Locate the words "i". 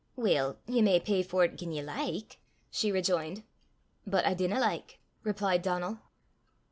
4.25-4.33